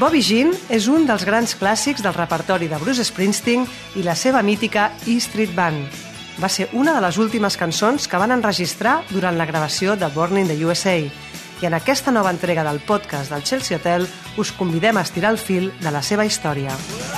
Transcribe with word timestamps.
Bobby 0.00 0.22
Jean 0.24 0.54
és 0.72 0.86
un 0.88 1.02
dels 1.04 1.26
grans 1.28 1.52
clàssics 1.60 2.00
del 2.00 2.14
repertori 2.16 2.70
de 2.70 2.78
Bruce 2.80 3.04
Springsteen 3.04 3.66
i 4.00 4.04
la 4.06 4.14
seva 4.16 4.40
mítica 4.40 4.86
E 5.04 5.18
Street 5.20 5.52
Band. 5.52 5.92
Va 6.40 6.48
ser 6.48 6.70
una 6.72 6.94
de 6.96 7.02
les 7.04 7.18
últimes 7.20 7.58
cançons 7.60 8.08
que 8.08 8.22
van 8.22 8.32
enregistrar 8.32 9.02
durant 9.10 9.36
la 9.36 9.44
gravació 9.44 9.98
de 10.00 10.08
Born 10.16 10.40
in 10.40 10.48
the 10.48 10.56
USA. 10.64 10.96
I 10.96 11.68
en 11.68 11.76
aquesta 11.76 12.16
nova 12.16 12.32
entrega 12.32 12.64
del 12.64 12.80
podcast 12.80 13.28
del 13.28 13.44
Chelsea 13.44 13.76
Hotel 13.76 14.08
us 14.40 14.56
convidem 14.56 14.96
a 14.96 15.04
estirar 15.04 15.36
el 15.36 15.42
fil 15.42 15.68
de 15.84 15.92
la 15.92 16.00
seva 16.00 16.24
història. 16.24 16.72
I 16.72 17.09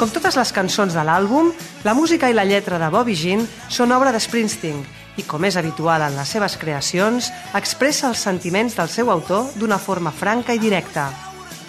Com 0.00 0.08
totes 0.08 0.32
les 0.38 0.48
cançons 0.56 0.94
de 0.96 1.02
l'àlbum, 1.04 1.50
la 1.84 1.92
música 1.92 2.30
i 2.30 2.32
la 2.32 2.46
lletra 2.48 2.78
de 2.80 2.86
Bobby 2.88 3.12
Jean 3.12 3.42
són 3.68 3.90
obra 3.92 4.14
de 4.14 4.20
Springsteen 4.24 4.78
i, 5.20 5.24
com 5.28 5.44
és 5.44 5.58
habitual 5.60 6.00
en 6.06 6.14
les 6.16 6.30
seves 6.32 6.54
creacions, 6.56 7.28
expressa 7.52 8.06
els 8.08 8.22
sentiments 8.24 8.78
del 8.78 8.88
seu 8.88 9.10
autor 9.12 9.50
d'una 9.60 9.76
forma 9.76 10.08
franca 10.08 10.56
i 10.56 10.62
directa. 10.62 11.10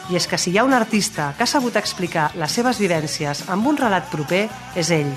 I 0.08 0.16
és 0.16 0.30
que 0.32 0.40
si 0.40 0.54
hi 0.54 0.62
ha 0.62 0.64
un 0.64 0.72
artista 0.72 1.34
que 1.36 1.44
ha 1.44 1.50
sabut 1.50 1.76
explicar 1.76 2.30
les 2.40 2.56
seves 2.56 2.80
vivències 2.80 3.44
amb 3.52 3.68
un 3.68 3.76
relat 3.76 4.08
proper, 4.14 4.46
és 4.80 4.94
ell. 4.96 5.12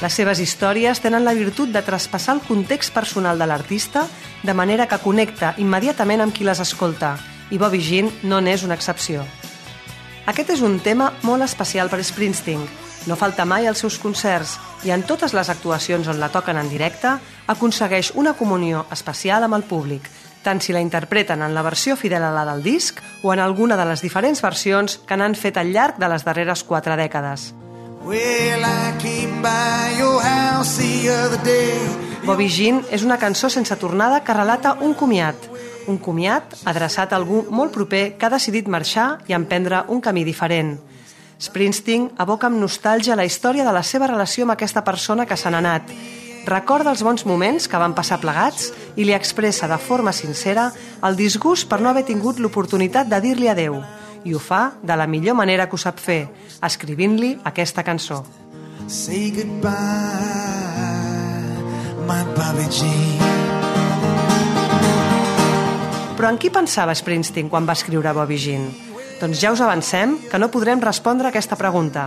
Les 0.00 0.18
seves 0.22 0.40
històries 0.40 1.04
tenen 1.04 1.28
la 1.28 1.36
virtut 1.36 1.68
de 1.68 1.84
traspassar 1.84 2.38
el 2.38 2.44
context 2.48 2.96
personal 2.96 3.36
de 3.36 3.44
l'artista 3.44 4.08
de 4.40 4.56
manera 4.56 4.88
que 4.88 5.02
connecta 5.04 5.52
immediatament 5.60 6.24
amb 6.24 6.32
qui 6.32 6.48
les 6.48 6.64
escolta, 6.64 7.18
i 7.52 7.60
Bobby 7.60 7.84
Jean 7.84 8.08
no 8.24 8.40
n'és 8.40 8.64
una 8.64 8.80
excepció. 8.80 9.28
Aquest 10.26 10.52
és 10.54 10.60
un 10.62 10.78
tema 10.78 11.10
molt 11.26 11.42
especial 11.42 11.90
per 11.90 12.02
Springsteen. 12.06 12.62
No 13.10 13.16
falta 13.18 13.44
mai 13.44 13.66
als 13.66 13.80
seus 13.82 13.96
concerts 13.98 14.54
i 14.86 14.92
en 14.94 15.02
totes 15.02 15.34
les 15.34 15.48
actuacions 15.50 16.06
on 16.06 16.20
la 16.22 16.30
toquen 16.30 16.60
en 16.60 16.70
directe 16.70 17.16
aconsegueix 17.50 18.12
una 18.14 18.36
comunió 18.38 18.84
especial 18.94 19.42
amb 19.42 19.58
el 19.58 19.66
públic, 19.66 20.06
tant 20.46 20.62
si 20.62 20.72
la 20.72 20.82
interpreten 20.82 21.42
en 21.42 21.54
la 21.54 21.66
versió 21.66 21.96
fidel 21.96 22.22
a 22.22 22.30
la 22.30 22.46
del 22.46 22.62
disc 22.62 23.02
o 23.22 23.34
en 23.34 23.42
alguna 23.42 23.76
de 23.76 23.88
les 23.90 24.02
diferents 24.02 24.42
versions 24.42 25.00
que 25.06 25.18
n'han 25.18 25.34
fet 25.34 25.58
al 25.58 25.74
llarg 25.74 25.98
de 25.98 26.08
les 26.08 26.22
darreres 26.22 26.62
quatre 26.62 26.96
dècades. 26.96 27.50
Well. 28.02 28.62
Bobby 32.22 32.46
Jean 32.46 32.76
és 32.94 33.02
una 33.02 33.16
cançó 33.18 33.48
sense 33.50 33.74
tornada 33.80 34.20
que 34.22 34.34
relata 34.36 34.76
un 34.86 34.94
comiat. 34.94 35.51
Un 35.90 35.98
comiat 35.98 36.54
adreçat 36.68 37.12
a 37.12 37.18
algú 37.18 37.42
molt 37.50 37.72
proper 37.74 38.16
que 38.18 38.26
ha 38.26 38.32
decidit 38.32 38.68
marxar 38.70 39.22
i 39.26 39.34
emprendre 39.34 39.84
un 39.88 40.00
camí 40.00 40.24
diferent. 40.24 40.76
Springsteen 41.42 42.10
aboca 42.22 42.46
amb 42.46 42.60
nostàlgia 42.62 43.16
la 43.18 43.26
història 43.26 43.64
de 43.66 43.72
la 43.74 43.82
seva 43.82 44.06
relació 44.06 44.44
amb 44.46 44.54
aquesta 44.54 44.84
persona 44.86 45.26
que 45.26 45.36
se 45.36 45.50
n'ha 45.50 45.58
anat. 45.58 45.90
Recorda 46.46 46.90
els 46.90 47.02
bons 47.02 47.24
moments 47.26 47.66
que 47.70 47.78
van 47.78 47.94
passar 47.94 48.20
plegats 48.22 48.70
i 48.96 49.06
li 49.06 49.14
expressa 49.14 49.68
de 49.70 49.78
forma 49.78 50.12
sincera 50.12 50.70
el 51.02 51.18
disgust 51.18 51.68
per 51.70 51.80
no 51.80 51.90
haver 51.90 52.04
tingut 52.06 52.38
l'oportunitat 52.38 53.10
de 53.10 53.20
dir-li 53.22 53.50
adeu. 53.50 53.80
I 54.22 54.34
ho 54.34 54.38
fa 54.38 54.72
de 54.82 54.96
la 54.96 55.06
millor 55.06 55.34
manera 55.38 55.66
que 55.66 55.74
ho 55.74 55.82
sap 55.82 55.98
fer, 55.98 56.28
escrivint-li 56.62 57.36
aquesta 57.44 57.82
cançó. 57.82 58.22
Say 58.86 59.30
goodbye, 59.30 59.72
my 62.06 62.22
Bobby 62.34 62.66
Jean. 62.70 63.31
Però 66.22 66.30
en 66.30 66.36
qui 66.38 66.52
pensava 66.54 66.94
Springsteen 66.94 67.48
quan 67.50 67.64
va 67.66 67.74
escriure 67.74 68.12
Bobby 68.14 68.36
Jean? 68.38 68.68
Doncs 69.18 69.40
ja 69.42 69.50
us 69.50 69.58
avancem 69.58 70.12
que 70.30 70.38
no 70.38 70.52
podrem 70.54 70.78
respondre 70.78 71.26
a 71.26 71.32
aquesta 71.32 71.56
pregunta. 71.58 72.04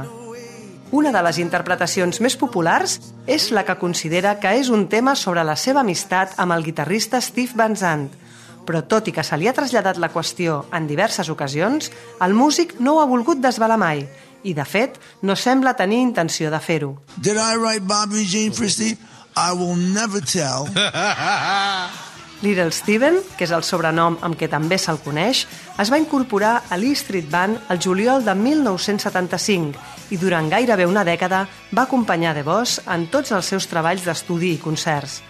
Una 0.95 1.11
de 1.11 1.23
les 1.25 1.41
interpretacions 1.43 2.21
més 2.23 2.37
populars 2.39 2.93
és 3.27 3.49
la 3.51 3.65
que 3.67 3.75
considera 3.75 4.37
que 4.39 4.53
és 4.55 4.69
un 4.71 4.85
tema 4.87 5.17
sobre 5.19 5.43
la 5.43 5.57
seva 5.59 5.83
amistat 5.83 6.39
amb 6.39 6.55
el 6.55 6.63
guitarrista 6.63 7.19
Steve 7.19 7.59
Van 7.59 7.75
Zandt. 7.75 8.15
Però 8.63 8.85
tot 8.87 9.11
i 9.11 9.15
que 9.17 9.27
se 9.27 9.35
li 9.35 9.51
ha 9.51 9.55
traslladat 9.59 9.99
la 9.99 10.13
qüestió 10.15 10.61
en 10.71 10.87
diverses 10.87 11.27
ocasions, 11.27 11.91
el 12.23 12.39
músic 12.39 12.77
no 12.79 12.95
ho 12.95 13.03
ha 13.03 13.11
volgut 13.11 13.43
desvelar 13.43 13.75
mai 13.75 14.07
i, 14.45 14.55
de 14.55 14.63
fet, 14.63 14.95
no 15.27 15.35
sembla 15.35 15.75
tenir 15.75 15.99
intenció 15.99 16.55
de 16.55 16.63
fer-ho. 16.63 16.95
Did 17.19 17.35
I 17.35 17.59
write 17.59 17.83
Bobby 17.83 18.23
Jean 18.23 18.55
for 18.55 18.71
Steve? 18.71 18.95
I 19.35 19.51
will 19.51 19.75
never 19.75 20.23
tell. 20.23 20.71
Little 22.41 22.71
Steven, 22.71 23.21
que 23.37 23.45
és 23.47 23.51
el 23.55 23.63
sobrenom 23.63 24.17
amb 24.25 24.35
què 24.37 24.49
també 24.51 24.77
se'l 24.81 24.99
coneix, 25.03 25.45
es 25.79 25.91
va 25.91 25.99
incorporar 26.01 26.55
a 26.69 26.77
l'E 26.77 26.91
Street 26.97 27.29
Band 27.31 27.71
el 27.71 27.79
juliol 27.81 28.25
de 28.25 28.35
1975 28.35 30.11
i 30.11 30.19
durant 30.21 30.49
gairebé 30.51 30.85
una 30.85 31.05
dècada 31.07 31.45
va 31.71 31.85
acompanyar 31.87 32.35
The 32.35 32.43
Boss 32.45 32.81
en 32.91 33.07
tots 33.11 33.31
els 33.31 33.47
seus 33.49 33.67
treballs 33.71 34.05
d'estudi 34.05 34.53
i 34.55 34.61
concerts. 34.61 35.21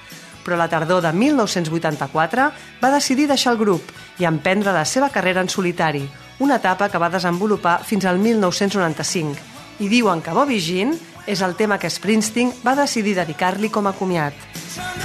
Però 0.46 0.58
la 0.58 0.70
tardor 0.70 1.02
de 1.02 1.14
1984 1.14 2.50
va 2.82 2.94
decidir 2.94 3.30
deixar 3.30 3.56
el 3.56 3.62
grup 3.62 3.90
i 4.20 4.28
emprendre 4.30 4.74
la 4.74 4.86
seva 4.86 5.10
carrera 5.10 5.42
en 5.42 5.50
solitari, 5.50 6.04
una 6.40 6.60
etapa 6.62 6.90
que 6.90 7.02
va 7.02 7.10
desenvolupar 7.10 7.80
fins 7.86 8.06
al 8.06 8.20
1995. 8.20 9.36
I 9.80 9.90
diuen 9.90 10.22
que 10.22 10.36
Bobby 10.36 10.60
Jean 10.60 10.94
és 11.26 11.42
el 11.42 11.56
tema 11.56 11.80
que 11.80 11.90
Springsteen 11.90 12.54
va 12.66 12.78
decidir 12.78 13.16
dedicar-li 13.18 13.72
com 13.74 13.88
a 13.88 13.96
comiat. 13.98 15.05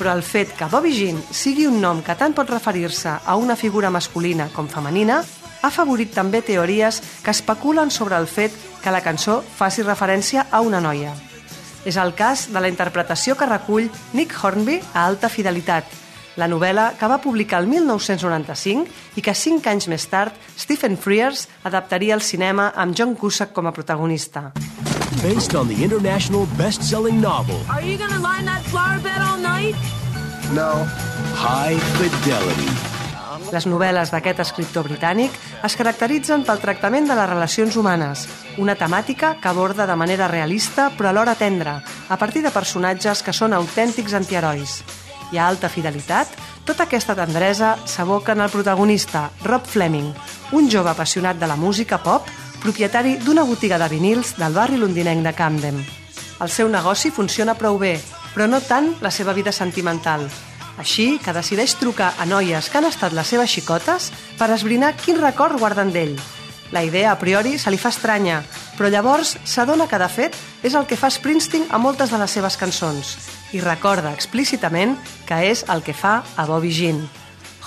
Però 0.00 0.14
el 0.16 0.22
fet 0.24 0.54
que 0.56 0.64
Bobby 0.72 0.94
Jean 0.96 1.18
sigui 1.30 1.66
un 1.68 1.76
nom 1.82 1.98
que 2.00 2.14
tant 2.16 2.32
pot 2.32 2.48
referir-se 2.48 3.18
a 3.20 3.34
una 3.36 3.56
figura 3.56 3.90
masculina 3.92 4.48
com 4.54 4.68
femenina 4.68 5.18
ha 5.60 5.70
favorit 5.70 6.14
també 6.16 6.40
teories 6.40 7.02
que 7.20 7.34
especulen 7.34 7.92
sobre 7.92 8.16
el 8.16 8.24
fet 8.26 8.56
que 8.80 8.94
la 8.94 9.02
cançó 9.04 9.42
faci 9.58 9.84
referència 9.84 10.46
a 10.50 10.62
una 10.64 10.80
noia. 10.80 11.12
És 11.84 12.00
el 12.00 12.14
cas 12.16 12.46
de 12.48 12.60
la 12.64 12.72
interpretació 12.72 13.36
que 13.36 13.48
recull 13.48 13.90
Nick 14.16 14.32
Hornby 14.40 14.80
a 14.94 15.04
Alta 15.04 15.28
Fidelitat, 15.28 15.84
la 16.40 16.48
novel·la 16.48 16.94
que 16.96 17.08
va 17.10 17.20
publicar 17.20 17.60
el 17.60 17.68
1995 17.68 19.20
i 19.20 19.24
que 19.24 19.36
cinc 19.36 19.68
anys 19.68 19.90
més 19.92 20.08
tard 20.08 20.32
Stephen 20.56 20.96
Frears 20.96 21.44
adaptaria 21.68 22.16
al 22.16 22.24
cinema 22.24 22.72
amb 22.72 22.96
John 22.96 23.16
Cusack 23.20 23.52
com 23.52 23.68
a 23.68 23.76
protagonista. 23.76 24.48
based 25.22 25.54
on 25.54 25.68
the 25.68 25.84
international 25.84 26.46
best-selling 26.56 27.20
novel 27.20 27.60
Are 27.68 27.82
you 27.82 27.98
gonna 27.98 28.20
line 28.20 28.46
that 28.46 28.59
flower 28.70 29.02
bed 29.02 29.18
all 29.18 29.38
night? 29.42 29.74
No. 30.54 30.86
High 31.34 31.78
Fidelity. 31.98 32.70
Les 33.50 33.66
novel·les 33.66 34.12
d'aquest 34.12 34.42
escriptor 34.44 34.86
britànic 34.86 35.34
es 35.66 35.74
caracteritzen 35.74 36.44
pel 36.46 36.60
tractament 36.62 37.08
de 37.10 37.16
les 37.18 37.28
relacions 37.32 37.74
humanes, 37.80 38.28
una 38.62 38.76
temàtica 38.78 39.32
que 39.42 39.50
aborda 39.50 39.88
de 39.90 39.96
manera 39.98 40.28
realista 40.30 40.90
però 40.94 41.10
alhora 41.10 41.34
tendra, 41.34 41.80
a 41.82 42.16
partir 42.16 42.44
de 42.44 42.52
personatges 42.54 43.24
que 43.26 43.34
són 43.34 43.56
autèntics 43.56 44.14
antiherois. 44.14 44.76
I 45.34 45.38
a 45.38 45.48
alta 45.50 45.70
fidelitat, 45.70 46.30
tota 46.66 46.86
aquesta 46.86 47.16
tendresa 47.18 47.74
s'aboca 47.90 48.38
en 48.38 48.44
el 48.46 48.54
protagonista, 48.54 49.30
Rob 49.42 49.66
Fleming, 49.66 50.12
un 50.54 50.70
jove 50.70 50.94
apassionat 50.94 51.42
de 51.42 51.50
la 51.50 51.58
música 51.58 51.98
pop, 51.98 52.30
propietari 52.62 53.16
d'una 53.18 53.42
botiga 53.42 53.82
de 53.82 53.90
vinils 53.90 54.36
del 54.38 54.54
barri 54.54 54.78
londinenc 54.78 55.26
de 55.26 55.34
Camden. 55.34 55.82
El 56.40 56.48
seu 56.48 56.70
negoci 56.70 57.10
funciona 57.10 57.58
prou 57.58 57.78
bé, 57.78 57.96
però 58.34 58.46
no 58.48 58.60
tant 58.60 58.94
la 59.00 59.10
seva 59.10 59.34
vida 59.36 59.52
sentimental, 59.52 60.26
així 60.80 61.18
que 61.22 61.34
decideix 61.36 61.76
trucar 61.76 62.14
a 62.18 62.26
noies 62.26 62.70
que 62.70 62.78
han 62.80 62.88
estat 62.88 63.12
les 63.16 63.28
seves 63.28 63.52
xicotes 63.52 64.10
per 64.38 64.50
esbrinar 64.54 64.94
quin 64.96 65.20
record 65.20 65.58
guarden 65.60 65.92
d'ell. 65.92 66.16
La 66.70 66.84
idea 66.86 67.10
a 67.10 67.18
priori 67.18 67.58
se 67.58 67.70
li 67.70 67.78
fa 67.78 67.90
estranya, 67.90 68.40
però 68.78 68.88
llavors 68.88 69.34
s'adona 69.44 69.88
que 69.90 69.98
de 69.98 70.08
fet 70.08 70.36
és 70.62 70.76
el 70.78 70.86
que 70.86 70.96
fa 70.96 71.10
Springsteen 71.10 71.66
a 71.70 71.78
moltes 71.82 72.14
de 72.14 72.18
les 72.18 72.30
seves 72.30 72.56
cançons 72.56 73.16
i 73.52 73.60
recorda 73.60 74.14
explícitament 74.14 74.94
que 75.26 75.42
és 75.50 75.64
el 75.68 75.82
que 75.82 75.94
fa 75.94 76.20
a 76.36 76.46
Bobby 76.46 76.70
Jean. 76.70 77.02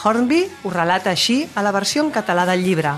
Hornby 0.04 0.46
ho 0.64 0.72
relata 0.72 1.12
així 1.12 1.44
a 1.56 1.64
la 1.64 1.76
versió 1.76 2.04
en 2.04 2.12
català 2.16 2.48
del 2.48 2.64
llibre. 2.64 2.96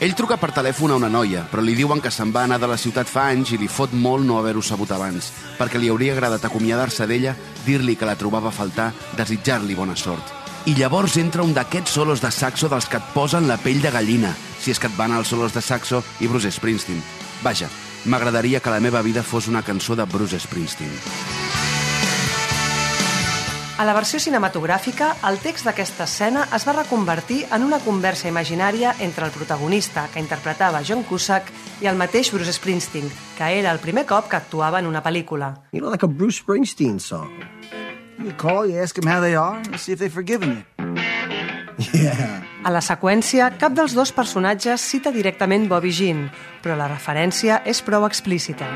Ell 0.00 0.14
truca 0.16 0.38
per 0.40 0.48
telèfon 0.56 0.94
a 0.94 0.96
una 0.96 1.10
noia, 1.12 1.42
però 1.44 1.60
li 1.60 1.74
diuen 1.76 2.00
que 2.00 2.08
se'n 2.08 2.30
va 2.32 2.46
anar 2.46 2.56
de 2.62 2.68
la 2.70 2.78
ciutat 2.80 3.04
fa 3.04 3.26
anys 3.34 3.50
i 3.52 3.58
li 3.60 3.66
fot 3.68 3.92
molt 3.92 4.24
no 4.24 4.38
haver-ho 4.38 4.62
sabut 4.64 4.94
abans, 4.96 5.26
perquè 5.58 5.76
li 5.76 5.90
hauria 5.92 6.14
agradat 6.14 6.46
acomiadar-se 6.48 7.04
d'ella, 7.04 7.34
dir-li 7.66 7.98
que 8.00 8.08
la 8.08 8.14
trobava 8.16 8.48
a 8.48 8.56
faltar, 8.56 8.94
desitjar-li 9.18 9.76
bona 9.76 9.98
sort. 10.00 10.32
I 10.64 10.72
llavors 10.78 11.18
entra 11.20 11.44
un 11.44 11.52
d'aquests 11.52 11.92
solos 11.98 12.24
de 12.24 12.30
saxo 12.32 12.70
dels 12.72 12.88
que 12.88 12.96
et 12.96 13.10
posen 13.12 13.44
la 13.48 13.58
pell 13.60 13.84
de 13.84 13.92
gallina, 13.92 14.32
si 14.56 14.72
és 14.72 14.80
que 14.80 14.88
et 14.88 14.96
van 14.96 15.12
els 15.12 15.28
solos 15.28 15.52
de 15.52 15.60
saxo 15.60 16.00
i 16.24 16.32
Bruce 16.32 16.48
Springsteen. 16.48 17.04
Vaja, 17.44 17.68
m'agradaria 18.06 18.64
que 18.64 18.72
la 18.72 18.80
meva 18.80 19.04
vida 19.04 19.20
fos 19.22 19.52
una 19.52 19.60
cançó 19.60 20.00
de 20.00 20.08
Bruce 20.08 20.40
Springsteen. 20.40 21.29
A 23.80 23.84
la 23.88 23.94
versió 23.96 24.18
cinematogràfica, 24.20 25.06
el 25.24 25.38
text 25.40 25.64
d'aquesta 25.64 26.04
escena 26.04 26.42
es 26.52 26.66
va 26.68 26.74
reconvertir 26.76 27.46
en 27.56 27.62
una 27.64 27.78
conversa 27.80 28.28
imaginària 28.28 28.90
entre 29.00 29.24
el 29.24 29.30
protagonista, 29.32 30.02
que 30.12 30.20
interpretava 30.20 30.82
John 30.84 31.00
Cusack, 31.08 31.48
i 31.80 31.88
el 31.88 31.96
mateix 31.96 32.28
Bruce 32.28 32.52
Springsteen, 32.52 33.08
que 33.38 33.48
era 33.56 33.72
el 33.72 33.80
primer 33.80 34.04
cop 34.04 34.28
que 34.28 34.36
actuava 34.36 34.82
en 34.84 34.90
una 34.90 35.00
pel·lícula. 35.00 35.48
You 35.72 35.80
know, 35.80 35.88
like 35.88 36.04
a 36.04 36.10
Bruce 36.12 36.42
Springsteen 36.42 37.00
song. 37.00 37.32
You 38.18 38.34
call, 38.36 38.68
you 38.68 38.76
ask 38.82 39.00
them 39.00 39.08
how 39.08 39.22
they 39.24 39.32
are, 39.34 39.56
and 39.56 39.80
see 39.80 39.96
if 39.96 39.98
they've 39.98 40.12
forgiven 40.12 40.60
you. 40.60 40.84
Yeah. 41.96 42.44
A 42.68 42.68
la 42.68 42.84
seqüència, 42.84 43.48
cap 43.56 43.72
dels 43.72 43.96
dos 43.96 44.12
personatges 44.12 44.84
cita 44.84 45.08
directament 45.08 45.70
Bobby 45.72 45.88
Jean, 45.88 46.26
però 46.60 46.76
la 46.76 46.92
referència 46.92 47.62
és 47.64 47.80
prou 47.80 48.04
explícita. 48.04 48.68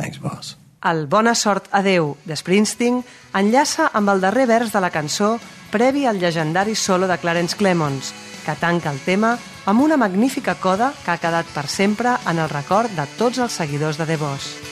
Thanks, 0.00 0.16
boss. 0.16 0.56
El 0.82 1.06
Bona 1.06 1.36
sort 1.38 1.68
adeu 1.70 2.16
de 2.26 2.34
Springsteen 2.34 3.02
enllaça 3.38 3.86
amb 3.94 4.10
el 4.10 4.22
darrer 4.24 4.48
vers 4.50 4.72
de 4.74 4.82
la 4.82 4.90
cançó 4.90 5.36
previ 5.70 6.04
al 6.10 6.18
llegendari 6.18 6.74
solo 6.74 7.06
de 7.06 7.20
Clarence 7.22 7.56
Clemons, 7.56 8.10
que 8.42 8.58
tanca 8.58 8.90
el 8.90 8.98
tema 9.06 9.36
amb 9.64 9.86
una 9.86 9.96
magnífica 9.96 10.56
coda 10.58 10.90
que 11.04 11.14
ha 11.14 11.22
quedat 11.22 11.46
per 11.54 11.68
sempre 11.70 12.18
en 12.26 12.42
el 12.42 12.50
record 12.50 12.90
de 12.98 13.06
tots 13.16 13.38
els 13.38 13.62
seguidors 13.62 14.02
de 14.02 14.10
The 14.10 14.18
Boss. 14.18 14.71